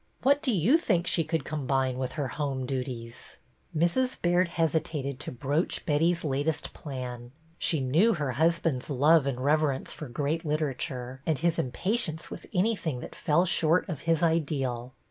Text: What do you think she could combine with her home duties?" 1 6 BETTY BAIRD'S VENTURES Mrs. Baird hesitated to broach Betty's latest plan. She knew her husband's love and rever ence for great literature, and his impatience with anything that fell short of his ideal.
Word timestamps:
What 0.23 0.41
do 0.41 0.51
you 0.51 0.77
think 0.77 1.05
she 1.05 1.23
could 1.23 1.45
combine 1.45 1.99
with 1.99 2.13
her 2.13 2.29
home 2.29 2.65
duties?" 2.65 3.37
1 3.73 3.87
6 3.87 3.93
BETTY 3.93 3.93
BAIRD'S 3.93 3.93
VENTURES 3.93 4.17
Mrs. 4.17 4.21
Baird 4.23 4.47
hesitated 4.47 5.19
to 5.19 5.31
broach 5.31 5.85
Betty's 5.85 6.23
latest 6.25 6.73
plan. 6.73 7.31
She 7.59 7.81
knew 7.81 8.15
her 8.15 8.31
husband's 8.31 8.89
love 8.89 9.27
and 9.27 9.39
rever 9.43 9.71
ence 9.71 9.93
for 9.93 10.07
great 10.09 10.43
literature, 10.43 11.21
and 11.27 11.37
his 11.37 11.59
impatience 11.59 12.31
with 12.31 12.47
anything 12.51 13.01
that 13.01 13.13
fell 13.13 13.45
short 13.45 13.87
of 13.87 13.99
his 14.09 14.23
ideal. 14.23 14.95